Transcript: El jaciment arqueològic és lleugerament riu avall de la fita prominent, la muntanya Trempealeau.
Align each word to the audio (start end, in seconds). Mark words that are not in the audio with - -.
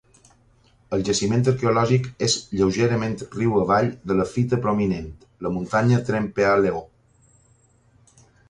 El 0.95 1.03
jaciment 1.09 1.43
arqueològic 1.51 2.07
és 2.29 2.37
lleugerament 2.61 3.13
riu 3.37 3.59
avall 3.65 3.91
de 4.13 4.17
la 4.23 4.27
fita 4.33 4.61
prominent, 4.67 5.13
la 5.49 5.53
muntanya 5.59 6.01
Trempealeau. 6.09 6.83